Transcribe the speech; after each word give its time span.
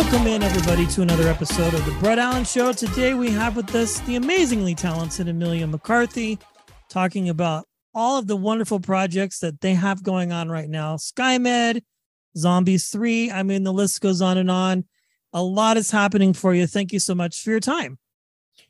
Welcome 0.00 0.28
in, 0.28 0.42
everybody, 0.42 0.86
to 0.86 1.02
another 1.02 1.28
episode 1.28 1.74
of 1.74 1.84
the 1.84 1.92
Brett 2.00 2.18
Allen 2.18 2.44
Show. 2.44 2.72
Today 2.72 3.12
we 3.12 3.30
have 3.32 3.54
with 3.54 3.72
us 3.74 4.00
the 4.00 4.16
amazingly 4.16 4.74
talented 4.74 5.28
Emilia 5.28 5.66
McCarthy 5.66 6.38
talking 6.88 7.28
about 7.28 7.66
all 7.94 8.18
of 8.18 8.26
the 8.26 8.34
wonderful 8.34 8.80
projects 8.80 9.40
that 9.40 9.60
they 9.60 9.74
have 9.74 10.02
going 10.02 10.32
on 10.32 10.48
right 10.48 10.70
now 10.70 10.96
SkyMed, 10.96 11.82
Zombies 12.34 12.88
3. 12.88 13.30
I 13.30 13.42
mean, 13.42 13.62
the 13.62 13.74
list 13.74 14.00
goes 14.00 14.22
on 14.22 14.38
and 14.38 14.50
on. 14.50 14.86
A 15.34 15.42
lot 15.42 15.76
is 15.76 15.90
happening 15.90 16.32
for 16.32 16.54
you. 16.54 16.66
Thank 16.66 16.94
you 16.94 16.98
so 16.98 17.14
much 17.14 17.42
for 17.42 17.50
your 17.50 17.60
time. 17.60 17.98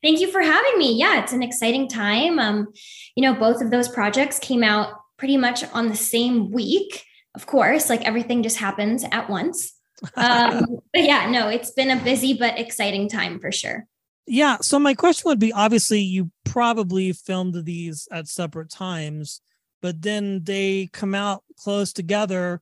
Thank 0.02 0.18
you 0.18 0.32
for 0.32 0.42
having 0.42 0.78
me. 0.78 0.98
Yeah, 0.98 1.22
it's 1.22 1.32
an 1.32 1.44
exciting 1.44 1.88
time. 1.88 2.40
Um, 2.40 2.66
you 3.14 3.22
know, 3.22 3.38
both 3.38 3.62
of 3.62 3.70
those 3.70 3.88
projects 3.88 4.40
came 4.40 4.64
out 4.64 4.94
pretty 5.16 5.36
much 5.36 5.62
on 5.72 5.86
the 5.86 5.96
same 5.96 6.50
week. 6.50 7.04
Of 7.36 7.46
course, 7.46 7.88
like 7.88 8.02
everything 8.02 8.42
just 8.42 8.56
happens 8.56 9.04
at 9.12 9.30
once. 9.30 9.79
Um, 10.16 10.66
but 10.92 11.02
yeah, 11.02 11.30
no, 11.30 11.48
it's 11.48 11.70
been 11.70 11.90
a 11.90 12.02
busy 12.02 12.34
but 12.34 12.58
exciting 12.58 13.08
time 13.08 13.38
for 13.38 13.52
sure. 13.52 13.86
Yeah. 14.26 14.58
So 14.60 14.78
my 14.78 14.94
question 14.94 15.28
would 15.28 15.38
be 15.38 15.52
obviously 15.52 16.00
you 16.00 16.30
probably 16.44 17.12
filmed 17.12 17.64
these 17.64 18.06
at 18.12 18.28
separate 18.28 18.70
times, 18.70 19.40
but 19.82 20.02
then 20.02 20.44
they 20.44 20.88
come 20.92 21.14
out 21.14 21.42
close 21.58 21.92
together. 21.92 22.60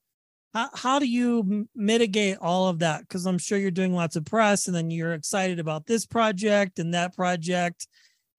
How, 0.54 0.70
how 0.74 0.98
do 0.98 1.06
you 1.06 1.40
m- 1.40 1.68
mitigate 1.74 2.38
all 2.40 2.68
of 2.68 2.78
that? 2.78 3.02
Because 3.02 3.26
I'm 3.26 3.38
sure 3.38 3.58
you're 3.58 3.70
doing 3.70 3.92
lots 3.92 4.16
of 4.16 4.24
press 4.24 4.66
and 4.66 4.74
then 4.74 4.90
you're 4.90 5.12
excited 5.12 5.58
about 5.58 5.86
this 5.86 6.06
project 6.06 6.78
and 6.78 6.94
that 6.94 7.14
project. 7.14 7.86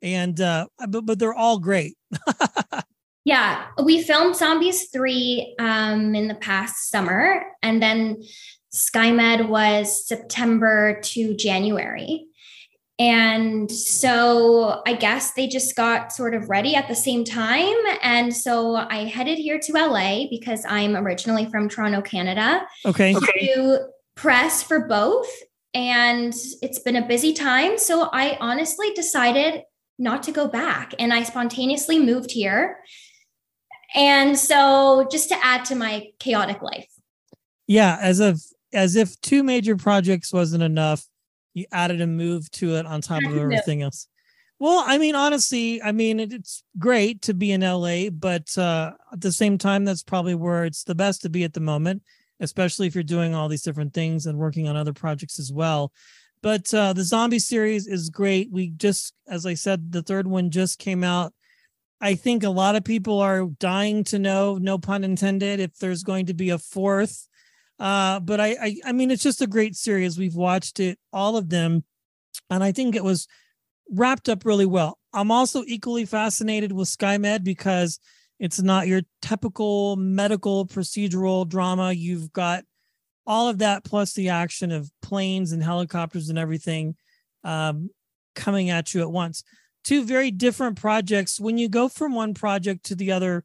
And 0.01 0.39
uh 0.39 0.67
but 0.87 1.05
but 1.05 1.19
they're 1.19 1.33
all 1.33 1.59
great. 1.59 1.97
Yeah, 3.25 3.65
we 3.83 4.01
filmed 4.01 4.35
Zombies 4.35 4.89
3 4.89 5.55
um, 5.59 6.15
in 6.15 6.27
the 6.27 6.33
past 6.33 6.89
summer, 6.89 7.43
and 7.61 7.79
then 7.79 8.23
SkyMed 8.73 9.47
was 9.49 10.07
September 10.07 10.99
to 11.01 11.35
January. 11.35 12.25
And 12.99 13.71
so 13.71 14.81
I 14.85 14.93
guess 14.93 15.31
they 15.31 15.47
just 15.47 15.75
got 15.77 16.11
sort 16.11 16.35
of 16.35 16.49
ready 16.49 16.75
at 16.75 16.89
the 16.89 16.95
same 16.95 17.23
time. 17.23 17.73
And 18.01 18.35
so 18.35 18.75
I 18.75 19.05
headed 19.05 19.37
here 19.37 19.57
to 19.57 19.73
LA 19.73 20.27
because 20.29 20.65
I'm 20.67 20.97
originally 20.97 21.45
from 21.45 21.69
Toronto, 21.69 22.01
Canada, 22.01 22.61
Okay. 22.85 23.13
to 23.13 23.87
press 24.15 24.61
for 24.61 24.85
both. 24.85 25.29
And 25.73 26.33
it's 26.61 26.79
been 26.79 26.97
a 26.97 27.07
busy 27.07 27.31
time. 27.31 27.77
So 27.77 28.09
I 28.11 28.37
honestly 28.41 28.91
decided 28.95 29.63
not 29.97 30.23
to 30.23 30.31
go 30.33 30.47
back 30.47 30.93
and 30.99 31.13
I 31.13 31.23
spontaneously 31.23 31.99
moved 31.99 32.31
here. 32.31 32.79
And 33.95 34.37
so 34.37 35.07
just 35.09 35.29
to 35.29 35.45
add 35.45 35.63
to 35.65 35.75
my 35.75 36.07
chaotic 36.19 36.61
life. 36.61 36.87
Yeah, 37.67 37.97
as 38.01 38.19
if 38.19 38.37
as 38.73 38.95
if 38.95 39.19
two 39.21 39.43
major 39.43 39.75
projects 39.75 40.31
wasn't 40.33 40.63
enough, 40.63 41.05
you 41.53 41.65
added 41.71 42.01
a 42.01 42.07
move 42.07 42.49
to 42.51 42.75
it 42.75 42.85
on 42.85 43.01
top 43.01 43.19
of 43.19 43.25
Added 43.25 43.31
a 43.31 43.35
move. 43.35 43.43
everything 43.53 43.81
else. 43.81 44.07
Well, 44.59 44.83
I 44.85 44.97
mean, 44.97 45.15
honestly, 45.15 45.81
I 45.81 45.93
mean, 45.93 46.19
it, 46.19 46.33
it's 46.33 46.63
great 46.77 47.21
to 47.23 47.33
be 47.33 47.51
in 47.51 47.61
LA, 47.61 48.09
but 48.11 48.57
uh, 48.57 48.91
at 49.11 49.21
the 49.21 49.31
same 49.31 49.57
time, 49.57 49.85
that's 49.85 50.03
probably 50.03 50.35
where 50.35 50.65
it's 50.65 50.83
the 50.83 50.95
best 50.95 51.21
to 51.21 51.29
be 51.29 51.45
at 51.45 51.53
the 51.53 51.61
moment, 51.61 52.03
especially 52.41 52.85
if 52.87 52.93
you're 52.93 53.03
doing 53.03 53.33
all 53.33 53.47
these 53.47 53.63
different 53.63 53.93
things 53.93 54.25
and 54.25 54.37
working 54.37 54.67
on 54.67 54.75
other 54.75 54.93
projects 54.93 55.39
as 55.39 55.51
well. 55.51 55.93
But 56.41 56.73
uh, 56.73 56.93
the 56.93 57.03
zombie 57.03 57.39
series 57.39 57.87
is 57.87 58.09
great. 58.09 58.51
We 58.51 58.69
just, 58.71 59.13
as 59.27 59.45
I 59.45 59.53
said, 59.53 59.91
the 59.91 60.03
third 60.03 60.27
one 60.27 60.51
just 60.51 60.77
came 60.77 61.03
out. 61.03 61.33
I 62.01 62.15
think 62.15 62.43
a 62.43 62.49
lot 62.49 62.75
of 62.75 62.83
people 62.83 63.19
are 63.19 63.45
dying 63.59 64.03
to 64.05 64.19
know, 64.19 64.57
no 64.57 64.77
pun 64.77 65.03
intended, 65.03 65.59
if 65.59 65.77
there's 65.77 66.03
going 66.03 66.27
to 66.27 66.33
be 66.33 66.49
a 66.49 66.57
fourth. 66.57 67.27
Uh, 67.79 68.19
but 68.19 68.39
I, 68.39 68.57
I, 68.61 68.75
I 68.85 68.91
mean, 68.91 69.09
it's 69.09 69.23
just 69.23 69.41
a 69.41 69.47
great 69.47 69.75
series. 69.75 70.17
We've 70.17 70.35
watched 70.35 70.79
it, 70.79 70.99
all 71.13 71.37
of 71.37 71.49
them, 71.49 71.83
and 72.49 72.63
I 72.63 72.71
think 72.71 72.95
it 72.95 73.03
was 73.03 73.27
wrapped 73.89 74.29
up 74.29 74.45
really 74.45 74.65
well. 74.65 74.97
I'm 75.13 75.31
also 75.31 75.63
equally 75.65 76.05
fascinated 76.05 76.71
with 76.71 76.89
SkyMed 76.89 77.43
because 77.43 77.99
it's 78.39 78.61
not 78.61 78.87
your 78.87 79.01
typical 79.21 79.95
medical 79.95 80.65
procedural 80.65 81.47
drama. 81.47 81.93
You've 81.93 82.31
got 82.31 82.63
all 83.25 83.47
of 83.47 83.59
that 83.59 83.83
plus 83.83 84.13
the 84.13 84.29
action 84.29 84.71
of 84.71 84.91
planes 85.01 85.51
and 85.51 85.63
helicopters 85.63 86.29
and 86.29 86.37
everything 86.37 86.95
um, 87.43 87.89
coming 88.35 88.69
at 88.69 88.93
you 88.93 89.01
at 89.01 89.11
once. 89.11 89.43
Two 89.83 90.03
very 90.03 90.31
different 90.31 90.79
projects. 90.79 91.39
When 91.39 91.57
you 91.57 91.69
go 91.69 91.89
from 91.89 92.13
one 92.13 92.33
project 92.33 92.85
to 92.85 92.95
the 92.95 93.11
other, 93.11 93.43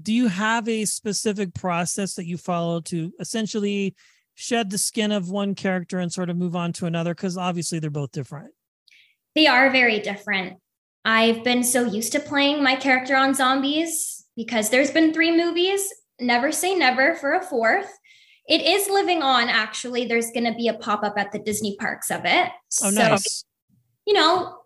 do 0.00 0.12
you 0.12 0.28
have 0.28 0.68
a 0.68 0.84
specific 0.84 1.54
process 1.54 2.14
that 2.14 2.26
you 2.26 2.36
follow 2.36 2.80
to 2.82 3.12
essentially 3.20 3.94
shed 4.34 4.70
the 4.70 4.78
skin 4.78 5.12
of 5.12 5.30
one 5.30 5.54
character 5.54 5.98
and 5.98 6.12
sort 6.12 6.30
of 6.30 6.36
move 6.36 6.56
on 6.56 6.72
to 6.74 6.86
another? 6.86 7.14
Because 7.14 7.36
obviously 7.36 7.78
they're 7.78 7.90
both 7.90 8.12
different. 8.12 8.52
They 9.34 9.46
are 9.46 9.70
very 9.70 10.00
different. 10.00 10.58
I've 11.04 11.44
been 11.44 11.62
so 11.62 11.84
used 11.84 12.12
to 12.12 12.20
playing 12.20 12.62
my 12.62 12.76
character 12.76 13.16
on 13.16 13.34
zombies 13.34 14.24
because 14.36 14.70
there's 14.70 14.90
been 14.90 15.12
three 15.12 15.36
movies. 15.36 15.86
Never 16.20 16.50
say 16.50 16.74
never 16.74 17.14
for 17.14 17.34
a 17.34 17.42
fourth. 17.42 17.90
It 18.48 18.60
is 18.62 18.88
living 18.88 19.22
on, 19.22 19.48
actually. 19.48 20.06
There's 20.06 20.30
going 20.30 20.44
to 20.44 20.54
be 20.54 20.68
a 20.68 20.74
pop 20.74 21.02
up 21.02 21.14
at 21.16 21.32
the 21.32 21.38
Disney 21.38 21.76
parks 21.78 22.10
of 22.10 22.24
it. 22.24 22.48
Oh, 22.48 22.90
So, 22.90 22.90
nice. 22.90 23.44
you 24.06 24.12
know, 24.14 24.58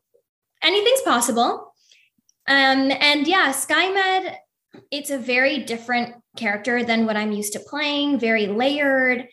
anything's 0.63 1.03
possible. 1.03 1.75
Um, 2.47 2.91
and 2.91 3.27
yeah, 3.27 3.53
SkyMed, 3.53 4.35
it's 4.91 5.11
a 5.11 5.19
very 5.19 5.61
different 5.61 6.15
character 6.37 6.85
than 6.85 7.07
what 7.07 7.17
I'm 7.17 7.33
used 7.33 7.53
to 7.55 7.61
playing, 7.61 8.19
very 8.19 8.47
layered. 8.47 9.27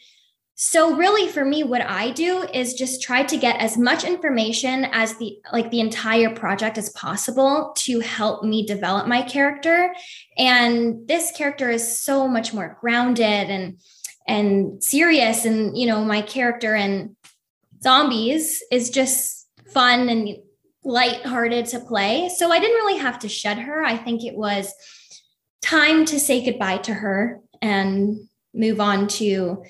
So 0.56 0.96
really 0.96 1.28
for 1.28 1.44
me 1.44 1.64
what 1.64 1.82
I 1.82 2.12
do 2.12 2.44
is 2.54 2.76
just 2.76 3.02
try 3.02 3.24
to 3.24 3.38
get 3.38 3.60
as 3.60 3.78
much 3.78 4.06
information 4.06 4.86
as 4.92 5.18
the 5.18 5.38
like 5.52 5.70
the 5.70 5.82
entire 5.82 6.34
project 6.34 6.78
as 6.78 6.90
possible 6.92 7.74
to 7.80 8.00
help 8.00 8.44
me 8.44 8.66
develop 8.66 9.06
my 9.06 9.22
character 9.22 9.94
and 10.38 11.06
this 11.10 11.32
character 11.32 11.70
is 11.70 12.00
so 12.00 12.26
much 12.26 12.54
more 12.54 12.78
grounded 12.80 13.50
and 13.50 13.80
and 14.30 14.82
serious 14.82 15.44
and 15.44 15.78
you 15.78 15.88
know 15.88 16.06
my 16.06 16.22
character 16.22 16.74
in 16.74 17.18
zombies 17.84 18.64
is 18.72 18.90
just 18.90 19.48
fun 19.74 20.08
and 20.08 20.38
lighthearted 20.86 21.66
to 21.66 21.80
play. 21.80 22.30
So 22.30 22.52
I 22.52 22.60
didn't 22.60 22.76
really 22.76 23.00
have 23.00 23.20
to 23.20 23.30
shed 23.30 23.60
her. 23.60 23.84
I 23.84 23.98
think 23.98 24.24
it 24.24 24.36
was 24.36 24.74
time 25.66 26.06
to 26.06 26.20
say 26.20 26.46
goodbye 26.46 26.78
to 26.78 26.94
her 26.94 27.42
and 27.62 28.28
move 28.54 28.80
on 28.80 29.08
to 29.08 29.64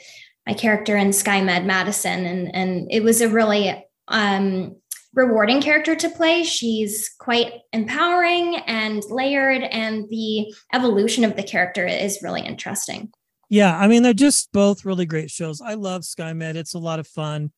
my 0.46 0.54
character 0.54 0.98
in 0.98 1.10
SkyMed 1.10 1.66
Madison. 1.66 2.26
And, 2.26 2.54
and 2.54 2.88
it 2.92 3.04
was 3.04 3.22
a 3.22 3.30
really 3.30 3.84
um, 4.08 4.76
rewarding 5.14 5.62
character 5.62 5.96
to 5.96 6.10
play. 6.10 6.44
She's 6.44 7.10
quite 7.20 7.54
empowering 7.74 8.58
and 8.68 9.02
layered, 9.10 9.64
and 9.64 10.08
the 10.10 10.54
evolution 10.74 11.24
of 11.24 11.36
the 11.36 11.44
character 11.44 11.88
is 11.88 12.20
really 12.22 12.42
interesting. 12.42 13.12
Yeah, 13.50 13.78
I 13.78 13.88
mean 13.88 14.04
they're 14.04 14.14
just 14.14 14.52
both 14.52 14.86
really 14.86 15.06
great 15.06 15.32
shows. 15.32 15.62
I 15.62 15.76
love 15.76 16.02
SkyMed. 16.02 16.56
It's 16.56 16.74
a 16.74 16.80
lot 16.80 17.00
of 17.00 17.08
fun. 17.08 17.52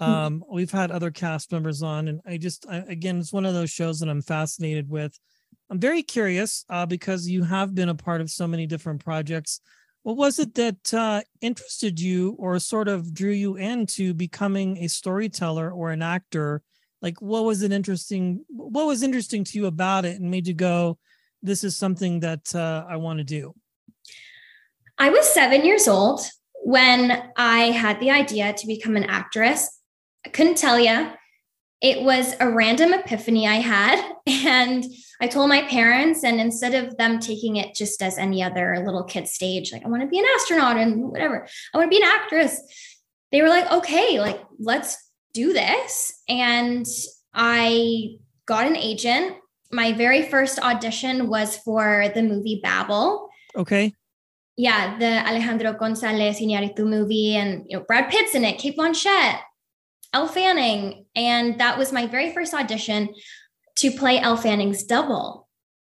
Mm-hmm. 0.00 0.12
Um, 0.12 0.44
we've 0.50 0.70
had 0.70 0.90
other 0.90 1.10
cast 1.10 1.52
members 1.52 1.82
on, 1.82 2.08
and 2.08 2.20
I 2.26 2.36
just 2.36 2.66
I, 2.68 2.78
again, 2.78 3.18
it's 3.18 3.32
one 3.32 3.46
of 3.46 3.54
those 3.54 3.70
shows 3.70 4.00
that 4.00 4.08
I'm 4.08 4.22
fascinated 4.22 4.88
with. 4.88 5.18
I'm 5.70 5.80
very 5.80 6.02
curious 6.02 6.64
uh, 6.68 6.86
because 6.86 7.28
you 7.28 7.42
have 7.42 7.74
been 7.74 7.88
a 7.88 7.94
part 7.94 8.20
of 8.20 8.30
so 8.30 8.46
many 8.46 8.66
different 8.66 9.04
projects. 9.04 9.60
What 10.02 10.16
was 10.16 10.38
it 10.38 10.54
that 10.54 10.94
uh, 10.94 11.22
interested 11.40 11.98
you, 11.98 12.36
or 12.38 12.58
sort 12.60 12.86
of 12.86 13.12
drew 13.12 13.32
you 13.32 13.56
into 13.56 14.14
becoming 14.14 14.78
a 14.78 14.88
storyteller 14.88 15.70
or 15.70 15.90
an 15.90 16.02
actor? 16.02 16.62
Like, 17.02 17.20
what 17.20 17.44
was 17.44 17.62
it 17.62 17.72
interesting? 17.72 18.44
What 18.48 18.86
was 18.86 19.02
interesting 19.02 19.42
to 19.44 19.58
you 19.58 19.66
about 19.66 20.04
it, 20.04 20.20
and 20.20 20.30
made 20.30 20.46
you 20.46 20.54
go, 20.54 20.98
"This 21.42 21.64
is 21.64 21.76
something 21.76 22.20
that 22.20 22.54
uh, 22.54 22.84
I 22.88 22.96
want 22.96 23.18
to 23.18 23.24
do." 23.24 23.54
I 24.98 25.10
was 25.10 25.28
seven 25.28 25.64
years 25.64 25.88
old 25.88 26.20
when 26.62 27.30
I 27.36 27.72
had 27.72 27.98
the 27.98 28.12
idea 28.12 28.52
to 28.52 28.66
become 28.68 28.96
an 28.96 29.04
actress. 29.04 29.80
I 30.24 30.28
couldn't 30.28 30.56
tell 30.56 30.78
you 30.78 31.10
it 31.80 32.02
was 32.02 32.34
a 32.40 32.48
random 32.48 32.94
epiphany 32.94 33.46
I 33.46 33.56
had. 33.56 34.12
And 34.26 34.84
I 35.20 35.26
told 35.26 35.48
my 35.48 35.62
parents, 35.62 36.24
and 36.24 36.40
instead 36.40 36.74
of 36.74 36.96
them 36.96 37.18
taking 37.18 37.56
it 37.56 37.74
just 37.74 38.02
as 38.02 38.18
any 38.18 38.42
other 38.42 38.82
little 38.84 39.04
kid 39.04 39.28
stage, 39.28 39.72
like, 39.72 39.84
I 39.84 39.88
want 39.88 40.02
to 40.02 40.08
be 40.08 40.18
an 40.18 40.26
astronaut 40.34 40.76
and 40.76 41.10
whatever, 41.10 41.46
I 41.72 41.78
want 41.78 41.90
to 41.90 41.96
be 41.96 42.02
an 42.02 42.08
actress, 42.08 42.60
they 43.32 43.42
were 43.42 43.48
like, 43.48 43.70
okay, 43.70 44.20
like, 44.20 44.40
let's 44.58 44.96
do 45.32 45.52
this. 45.52 46.12
And 46.28 46.86
I 47.34 48.16
got 48.46 48.66
an 48.66 48.76
agent. 48.76 49.36
My 49.72 49.92
very 49.92 50.22
first 50.28 50.58
audition 50.58 51.28
was 51.28 51.56
for 51.58 52.10
the 52.14 52.22
movie 52.22 52.60
Babel. 52.62 53.28
Okay. 53.56 53.92
Yeah, 54.56 54.98
the 54.98 55.26
Alejandro 55.28 55.74
Gonzalez 55.74 56.40
Iñárritu 56.40 56.86
movie, 56.86 57.36
and 57.36 57.66
you 57.68 57.76
know 57.76 57.84
Brad 57.86 58.10
Pitt's 58.10 58.34
in 58.34 58.44
it, 58.44 58.58
Cate 58.58 58.76
Blanchett, 58.76 59.40
Elle 60.14 60.28
Fanning, 60.28 61.04
and 61.14 61.58
that 61.60 61.76
was 61.76 61.92
my 61.92 62.06
very 62.06 62.32
first 62.32 62.54
audition 62.54 63.14
to 63.76 63.90
play 63.90 64.18
Elle 64.18 64.36
Fanning's 64.36 64.84
double 64.84 65.48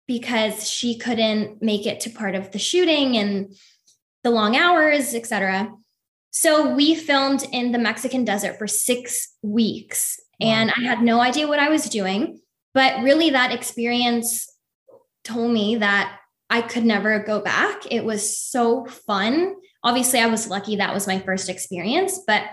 because 0.08 0.70
she 0.70 0.98
couldn't 0.98 1.62
make 1.62 1.86
it 1.86 2.00
to 2.02 2.10
part 2.10 2.36
of 2.36 2.52
the 2.52 2.60
shooting 2.60 3.18
and 3.18 3.56
the 4.24 4.30
long 4.30 4.56
hours, 4.56 5.14
etc. 5.14 5.72
So 6.32 6.74
we 6.74 6.96
filmed 6.96 7.46
in 7.52 7.72
the 7.72 7.80
Mexican 7.80 8.24
desert 8.24 8.58
for 8.58 8.68
six 8.68 9.36
weeks, 9.42 10.20
wow. 10.40 10.48
and 10.48 10.72
I 10.72 10.82
had 10.82 11.02
no 11.02 11.20
idea 11.20 11.48
what 11.48 11.60
I 11.60 11.70
was 11.70 11.90
doing. 11.90 12.40
But 12.74 13.02
really, 13.04 13.32
that 13.32 13.52
experience 13.52 14.50
told 15.24 15.52
me 15.52 15.78
that 15.78 16.18
I 16.50 16.62
could 16.62 16.86
never 16.86 17.20
go 17.20 17.42
back. 17.42 17.84
It 17.90 18.06
was 18.06 18.38
so 18.38 18.86
fun. 18.86 19.56
Obviously, 19.84 20.20
I 20.20 20.28
was 20.28 20.48
lucky 20.48 20.78
that 20.78 20.94
was 20.94 21.08
my 21.08 21.20
first 21.20 21.50
experience, 21.50 22.20
but 22.26 22.44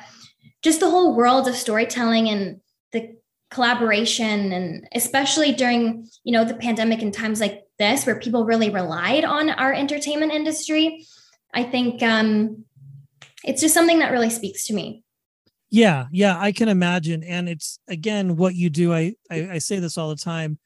just 0.62 0.80
the 0.80 0.90
whole 0.90 1.14
world 1.14 1.46
of 1.46 1.54
storytelling 1.54 2.28
and 2.28 2.60
the 2.92 3.16
collaboration 3.50 4.52
and 4.52 4.88
especially 4.94 5.52
during 5.52 6.06
you 6.24 6.32
know 6.32 6.44
the 6.44 6.54
pandemic 6.54 7.00
and 7.00 7.14
times 7.14 7.40
like 7.40 7.62
this 7.78 8.04
where 8.04 8.18
people 8.18 8.44
really 8.44 8.70
relied 8.70 9.24
on 9.24 9.50
our 9.50 9.72
entertainment 9.72 10.32
industry 10.32 11.06
i 11.54 11.62
think 11.62 12.02
um 12.02 12.64
it's 13.44 13.60
just 13.60 13.72
something 13.72 14.00
that 14.00 14.10
really 14.10 14.30
speaks 14.30 14.66
to 14.66 14.74
me. 14.74 15.04
Yeah 15.70 16.06
yeah 16.10 16.38
i 16.38 16.52
can 16.52 16.68
imagine. 16.68 17.22
And 17.22 17.48
it's 17.48 17.78
again 17.88 18.36
what 18.36 18.54
you 18.54 18.68
do 18.70 18.92
I, 18.92 19.14
I 19.30 19.50
i, 19.52 19.58
say 19.58 19.78
this 19.78 19.96
all 19.96 20.08
the 20.08 20.16
time 20.16 20.58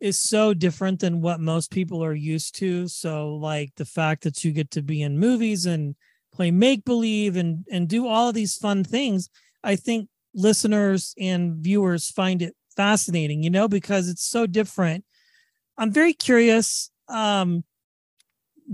is 0.00 0.18
so 0.18 0.54
different 0.54 1.00
than 1.00 1.20
what 1.20 1.40
most 1.40 1.70
people 1.70 2.04
are 2.04 2.14
used 2.14 2.56
to. 2.56 2.88
So 2.88 3.36
like 3.36 3.72
the 3.76 3.84
fact 3.84 4.24
that 4.24 4.44
you 4.44 4.52
get 4.52 4.70
to 4.72 4.82
be 4.82 5.02
in 5.02 5.18
movies 5.18 5.66
and 5.66 5.94
play 6.34 6.50
make 6.50 6.84
believe 6.84 7.36
and 7.36 7.64
and 7.70 7.88
do 7.88 8.06
all 8.06 8.28
of 8.28 8.34
these 8.34 8.56
fun 8.56 8.82
things 8.84 9.30
i 9.62 9.76
think 9.76 10.08
listeners 10.34 11.14
and 11.18 11.56
viewers 11.56 12.10
find 12.10 12.42
it 12.42 12.54
fascinating 12.76 13.42
you 13.42 13.50
know 13.50 13.68
because 13.68 14.08
it's 14.08 14.24
so 14.24 14.46
different 14.46 15.04
i'm 15.78 15.92
very 15.92 16.12
curious 16.12 16.90
um 17.08 17.62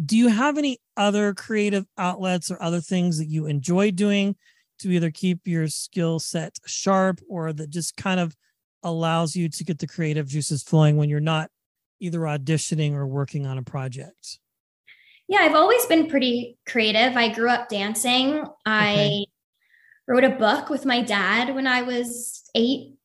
do 0.07 0.17
you 0.17 0.29
have 0.29 0.57
any 0.57 0.79
other 0.97 1.35
creative 1.35 1.85
outlets 1.99 2.51
or 2.51 2.63
other 2.63 2.81
things 2.81 3.19
that 3.19 3.27
you 3.27 3.47
enjoy 3.47 3.91
doing 3.91 4.35
to 4.79 4.91
either 4.91 5.11
keep 5.11 5.47
your 5.47 5.69
skill 5.69 6.19
set 6.19 6.57
sharp 6.67 7.21
or 7.29 7.53
that 7.53 7.69
just 7.69 7.97
kind 7.97 8.21
of 8.21 8.35
allows 8.83 9.37
you 9.37 9.49
to 9.49 9.65
get 9.65 9.79
the 9.79 9.87
creative 9.87 10.27
juices 10.27 10.63
flowing 10.63 10.97
when 10.97 11.11
you're 11.11 11.21
not 11.21 11.51
either 11.99 12.21
auditioning 12.21 12.95
or 12.95 13.07
working 13.07 13.47
on 13.47 13.59
a 13.59 13.63
project 13.63 14.39
yeah, 15.31 15.43
I've 15.43 15.55
always 15.55 15.87
been 15.87 16.09
pretty 16.09 16.59
creative. 16.67 17.17
I 17.17 17.33
grew 17.33 17.49
up 17.49 17.69
dancing. 17.69 18.45
I 18.67 19.27
wrote 20.11 20.25
a 20.25 20.31
book 20.31 20.69
with 20.69 20.85
my 20.85 21.01
dad 21.01 21.55
when 21.55 21.69
I 21.69 21.83
was 21.83 22.43
eight. 22.57 22.97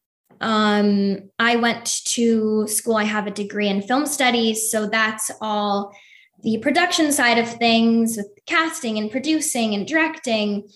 Um, 0.42 1.30
I 1.38 1.56
went 1.56 1.86
to 2.06 2.68
school. 2.68 2.96
I 2.96 3.04
have 3.04 3.28
a 3.28 3.32
degree 3.32 3.70
in 3.70 3.84
film 3.84 4.08
studies. 4.08 4.72
So 4.72 4.88
that's 4.88 5.30
all 5.40 5.96
the 6.42 6.58
production 6.58 7.12
side 7.12 7.38
of 7.38 7.48
things 7.48 8.18
with 8.18 8.28
casting 8.48 8.98
and 8.98 9.12
producing 9.12 9.76
and 9.76 9.88
directing. 9.88 10.68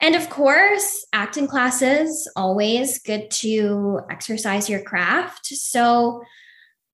And 0.00 0.16
of 0.16 0.28
course, 0.30 1.06
acting 1.12 1.46
classes, 1.46 2.28
always 2.34 2.98
good 2.98 3.30
to 3.30 4.00
exercise 4.10 4.68
your 4.68 4.82
craft. 4.82 5.46
So, 5.46 6.22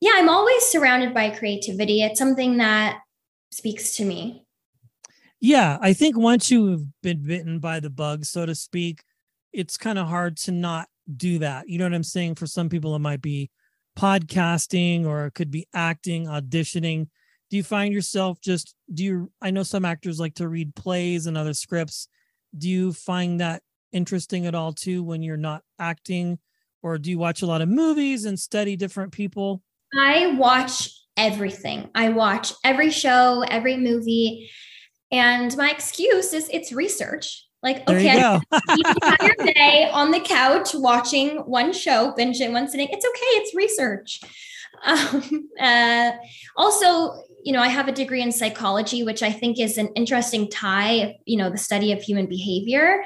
yeah, 0.03 0.13
I'm 0.17 0.29
always 0.29 0.63
surrounded 0.67 1.15
by 1.15 1.31
creativity. 1.31 2.03
It's 2.03 2.19
something 2.19 2.59
that 2.59 2.99
speaks 3.51 3.97
to 3.97 4.05
me. 4.05 4.45
Yeah, 5.41 5.79
I 5.81 5.93
think 5.93 6.17
once 6.17 6.51
you've 6.51 6.85
been 7.03 7.23
bitten 7.23 7.59
by 7.61 7.81
the 7.81 7.91
bug, 7.91 8.25
so 8.25 8.45
to 8.45 8.55
speak, 8.55 9.03
it's 9.53 9.77
kind 9.77 9.99
of 9.99 10.09
hard 10.09 10.37
to 10.39 10.53
not 10.53 10.89
do 11.17 11.39
that. 11.39 11.69
You 11.69 11.79
know 11.79 11.85
what 11.85 11.95
I'm 11.95 12.03
saying? 12.03 12.35
For 12.35 12.47
some 12.47 12.69
people, 12.69 12.95
it 12.97 13.01
might 13.01 13.23
be 13.23 13.51
podcasting 13.97 15.07
or 15.07 15.27
it 15.27 15.35
could 15.35 15.51
be 15.51 15.67
acting, 15.73 16.27
auditioning. 16.27 17.09
Do 17.51 17.57
you 17.57 17.63
find 17.63 17.95
yourself 17.95 18.41
just, 18.41 18.75
do 18.93 19.05
you, 19.05 19.33
I 19.41 19.51
know 19.51 19.63
some 19.63 19.85
actors 19.85 20.21
like 20.21 20.35
to 20.35 20.49
read 20.49 20.75
plays 20.75 21.27
and 21.27 21.39
other 21.39 21.55
scripts. 21.55 22.09
Do 22.57 22.69
you 22.69 22.93
find 22.93 23.41
that 23.41 23.63
interesting 23.93 24.47
at 24.47 24.55
all 24.55 24.73
too 24.73 25.03
when 25.03 25.23
you're 25.23 25.37
not 25.37 25.63
acting? 25.79 26.39
Or 26.83 26.99
do 26.99 27.11
you 27.11 27.19
watch 27.19 27.43
a 27.43 27.47
lot 27.47 27.63
of 27.63 27.69
movies 27.69 28.25
and 28.25 28.39
study 28.39 28.77
different 28.77 29.13
people? 29.13 29.63
I 29.99 30.35
watch 30.37 30.91
everything. 31.17 31.91
I 31.95 32.11
watch 32.11 32.53
every 32.65 32.91
show, 32.91 33.45
every 33.49 33.77
movie. 33.77 34.51
And 35.11 35.57
my 35.57 35.71
excuse 35.71 36.33
is 36.33 36.49
it's 36.53 36.73
research. 36.73 37.45
Like, 37.63 37.87
there 37.87 37.97
okay, 37.97 38.39
the 38.51 38.95
entire 39.03 39.53
day 39.53 39.91
on 39.93 40.13
the 40.13 40.21
couch 40.21 40.75
watching 40.75 41.39
one 41.39 41.73
show, 41.73 42.15
binging 42.17 42.53
one 42.53 42.69
sitting. 42.69 42.89
It's 42.91 43.05
okay. 43.05 43.27
It's 43.41 43.55
research. 43.55 44.21
Um, 44.85 45.49
uh, 45.61 46.13
also, 46.57 47.25
you 47.43 47.53
know, 47.53 47.61
I 47.61 47.67
have 47.67 47.89
a 47.89 47.93
degree 47.93 48.23
in 48.23 48.31
psychology, 48.31 49.03
which 49.03 49.25
I 49.25 49.33
think 49.33 49.59
is 49.59 49.77
an 49.77 49.89
interesting 49.97 50.49
tie, 50.49 51.17
you 51.25 51.37
know, 51.37 51.51
the 51.51 51.59
study 51.59 51.91
of 51.91 52.01
human 52.01 52.27
behavior. 52.27 53.03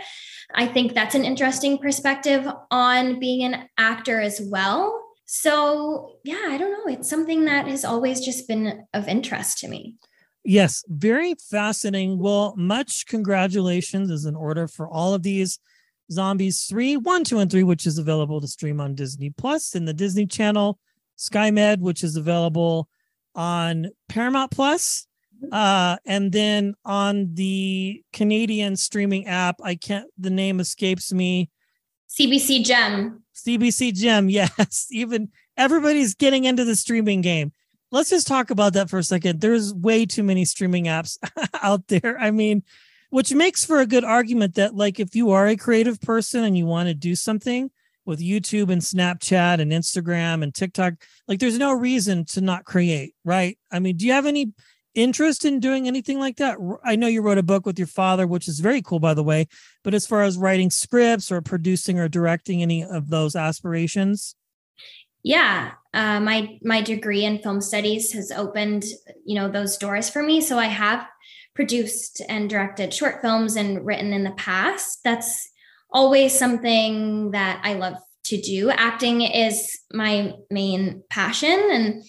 I 0.54 0.66
think 0.66 0.92
that's 0.92 1.14
an 1.14 1.24
interesting 1.24 1.78
perspective 1.78 2.46
on 2.70 3.18
being 3.18 3.42
an 3.42 3.68
actor 3.78 4.20
as 4.20 4.38
well. 4.50 5.02
So, 5.24 6.16
yeah, 6.24 6.44
I 6.48 6.58
don't 6.58 6.72
know. 6.72 6.92
It's 6.92 7.08
something 7.08 7.46
that 7.46 7.66
has 7.68 7.86
always 7.86 8.20
just 8.20 8.46
been 8.46 8.84
of 8.92 9.08
interest 9.08 9.58
to 9.60 9.68
me. 9.68 9.96
Yes, 10.44 10.84
very 10.88 11.34
fascinating. 11.34 12.18
Well, 12.18 12.54
much 12.56 13.06
congratulations 13.06 14.10
is 14.10 14.24
in 14.24 14.34
order 14.34 14.66
for 14.66 14.88
all 14.88 15.14
of 15.14 15.22
these 15.22 15.58
Zombies 16.10 16.64
3, 16.64 16.96
1, 16.96 17.24
2, 17.24 17.38
and 17.38 17.50
3, 17.50 17.62
which 17.62 17.86
is 17.86 17.98
available 17.98 18.40
to 18.40 18.48
stream 18.48 18.80
on 18.80 18.94
Disney 18.94 19.30
Plus 19.30 19.74
in 19.74 19.84
the 19.84 19.94
Disney 19.94 20.26
Channel, 20.26 20.78
SkyMed, 21.16 21.78
which 21.78 22.02
is 22.02 22.16
available 22.16 22.88
on 23.34 23.86
Paramount 24.08 24.50
Plus, 24.50 25.06
uh, 25.50 25.96
and 26.04 26.32
then 26.32 26.74
on 26.84 27.34
the 27.34 28.02
Canadian 28.12 28.76
streaming 28.76 29.26
app. 29.26 29.56
I 29.62 29.76
can't, 29.76 30.08
the 30.18 30.30
name 30.30 30.60
escapes 30.60 31.12
me. 31.12 31.50
CBC 32.10 32.64
Gem. 32.64 33.22
CBC 33.34 33.94
Gem, 33.94 34.28
yes. 34.28 34.88
Even 34.90 35.30
everybody's 35.56 36.14
getting 36.14 36.44
into 36.44 36.64
the 36.64 36.76
streaming 36.76 37.20
game. 37.20 37.52
Let's 37.92 38.08
just 38.08 38.26
talk 38.26 38.48
about 38.48 38.72
that 38.72 38.88
for 38.88 38.98
a 38.98 39.02
second. 39.02 39.42
There's 39.42 39.74
way 39.74 40.06
too 40.06 40.22
many 40.22 40.46
streaming 40.46 40.86
apps 40.86 41.18
out 41.62 41.88
there. 41.88 42.18
I 42.18 42.30
mean, 42.30 42.62
which 43.10 43.34
makes 43.34 43.66
for 43.66 43.80
a 43.80 43.86
good 43.86 44.02
argument 44.02 44.54
that, 44.54 44.74
like, 44.74 44.98
if 44.98 45.14
you 45.14 45.30
are 45.32 45.46
a 45.46 45.56
creative 45.56 46.00
person 46.00 46.42
and 46.42 46.56
you 46.56 46.64
want 46.64 46.88
to 46.88 46.94
do 46.94 47.14
something 47.14 47.70
with 48.06 48.18
YouTube 48.18 48.70
and 48.70 48.80
Snapchat 48.80 49.60
and 49.60 49.70
Instagram 49.70 50.42
and 50.42 50.54
TikTok, 50.54 50.94
like, 51.28 51.38
there's 51.38 51.58
no 51.58 51.74
reason 51.74 52.24
to 52.24 52.40
not 52.40 52.64
create, 52.64 53.14
right? 53.26 53.58
I 53.70 53.78
mean, 53.78 53.98
do 53.98 54.06
you 54.06 54.12
have 54.12 54.24
any 54.24 54.54
interest 54.94 55.44
in 55.44 55.60
doing 55.60 55.86
anything 55.86 56.18
like 56.18 56.38
that? 56.38 56.56
I 56.82 56.96
know 56.96 57.08
you 57.08 57.20
wrote 57.20 57.36
a 57.36 57.42
book 57.42 57.66
with 57.66 57.78
your 57.78 57.88
father, 57.88 58.26
which 58.26 58.48
is 58.48 58.60
very 58.60 58.80
cool, 58.80 59.00
by 59.00 59.12
the 59.12 59.22
way. 59.22 59.48
But 59.84 59.92
as 59.92 60.06
far 60.06 60.22
as 60.22 60.38
writing 60.38 60.70
scripts 60.70 61.30
or 61.30 61.42
producing 61.42 61.98
or 61.98 62.08
directing 62.08 62.62
any 62.62 62.82
of 62.82 63.10
those 63.10 63.36
aspirations, 63.36 64.34
yeah, 65.22 65.72
uh, 65.94 66.20
my 66.20 66.58
my 66.62 66.80
degree 66.80 67.24
in 67.24 67.38
film 67.38 67.60
studies 67.60 68.12
has 68.12 68.30
opened 68.32 68.84
you 69.24 69.34
know 69.34 69.50
those 69.50 69.76
doors 69.76 70.08
for 70.08 70.22
me. 70.22 70.40
So 70.40 70.58
I 70.58 70.66
have 70.66 71.06
produced 71.54 72.22
and 72.28 72.48
directed 72.48 72.94
short 72.94 73.20
films 73.20 73.56
and 73.56 73.84
written 73.84 74.12
in 74.12 74.24
the 74.24 74.32
past. 74.32 75.00
That's 75.04 75.50
always 75.90 76.36
something 76.36 77.32
that 77.32 77.60
I 77.62 77.74
love 77.74 77.96
to 78.24 78.40
do. 78.40 78.70
Acting 78.70 79.22
is 79.22 79.78
my 79.92 80.32
main 80.50 81.02
passion, 81.10 81.68
and 81.70 82.04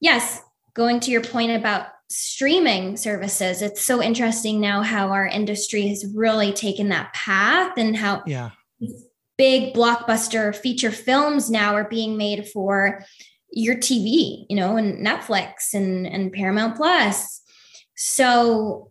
yes, 0.00 0.40
going 0.74 1.00
to 1.00 1.10
your 1.10 1.22
point 1.22 1.52
about 1.52 1.88
streaming 2.10 2.96
services 2.96 3.60
it's 3.60 3.84
so 3.84 4.02
interesting 4.02 4.60
now 4.60 4.80
how 4.80 5.10
our 5.10 5.26
industry 5.26 5.88
has 5.88 6.10
really 6.14 6.54
taken 6.54 6.88
that 6.88 7.12
path 7.12 7.74
and 7.76 7.94
how 7.94 8.22
yeah 8.26 8.48
big 9.38 9.72
blockbuster 9.72 10.54
feature 10.54 10.90
films 10.90 11.48
now 11.48 11.74
are 11.74 11.88
being 11.88 12.16
made 12.16 12.46
for 12.48 13.02
your 13.50 13.76
tv 13.76 14.44
you 14.50 14.56
know 14.56 14.76
and 14.76 15.06
netflix 15.06 15.72
and 15.72 16.06
and 16.06 16.32
paramount 16.32 16.76
plus 16.76 17.40
so 17.94 18.90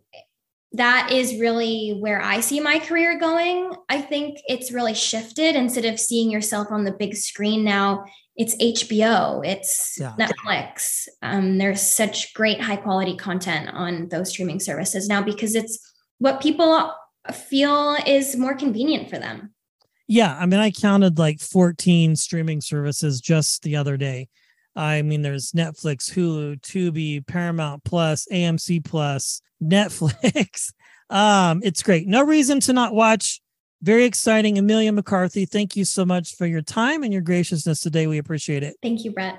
that 0.72 1.10
is 1.12 1.40
really 1.40 1.96
where 1.98 2.20
I 2.20 2.40
see 2.40 2.60
my 2.60 2.78
career 2.78 3.18
going. 3.18 3.72
I 3.88 4.02
think 4.02 4.38
it's 4.46 4.70
really 4.70 4.94
shifted 4.94 5.56
instead 5.56 5.86
of 5.86 5.98
seeing 5.98 6.30
yourself 6.30 6.68
on 6.70 6.84
the 6.84 6.92
big 6.92 7.16
screen 7.16 7.64
now. 7.64 8.04
It's 8.36 8.54
HBO, 8.56 9.44
it's 9.44 9.96
Yeah. 9.98 10.14
Netflix. 10.18 11.08
Um, 11.22 11.58
there's 11.58 11.80
such 11.80 12.34
great 12.34 12.60
high 12.60 12.76
quality 12.76 13.16
content 13.16 13.70
on 13.72 14.08
those 14.10 14.30
streaming 14.30 14.60
services 14.60 15.08
now 15.08 15.22
because 15.22 15.54
it's 15.54 15.80
what 16.18 16.40
people 16.40 16.94
feel 17.32 17.96
is 18.06 18.36
more 18.36 18.54
convenient 18.54 19.08
for 19.08 19.18
them. 19.18 19.54
Yeah, 20.08 20.34
I 20.36 20.46
mean, 20.46 20.58
I 20.58 20.70
counted 20.70 21.18
like 21.18 21.38
14 21.38 22.16
streaming 22.16 22.62
services 22.62 23.20
just 23.20 23.62
the 23.62 23.76
other 23.76 23.98
day. 23.98 24.28
I 24.74 25.02
mean, 25.02 25.22
there's 25.22 25.52
Netflix, 25.52 26.10
Hulu, 26.10 26.60
Tubi, 26.60 27.26
Paramount 27.26 27.84
Plus, 27.84 28.26
AMC 28.32 28.84
Plus, 28.84 29.42
Netflix. 29.62 30.72
um, 31.10 31.60
it's 31.62 31.82
great. 31.82 32.06
No 32.06 32.24
reason 32.24 32.60
to 32.60 32.72
not 32.72 32.94
watch. 32.94 33.40
Very 33.82 34.04
exciting. 34.04 34.56
Emilia 34.56 34.92
McCarthy, 34.92 35.44
thank 35.44 35.76
you 35.76 35.84
so 35.84 36.04
much 36.04 36.34
for 36.34 36.46
your 36.46 36.62
time 36.62 37.02
and 37.02 37.12
your 37.12 37.22
graciousness 37.22 37.80
today. 37.80 38.06
We 38.06 38.18
appreciate 38.18 38.62
it. 38.62 38.76
Thank 38.82 39.04
you, 39.04 39.12
Brett. 39.12 39.38